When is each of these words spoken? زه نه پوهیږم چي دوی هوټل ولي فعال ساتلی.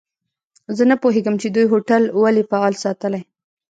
زه 0.75 0.83
نه 0.89 0.95
پوهیږم 1.01 1.35
چي 1.41 1.47
دوی 1.49 1.65
هوټل 1.71 2.03
ولي 2.21 2.43
فعال 2.49 2.73
ساتلی. 2.83 3.21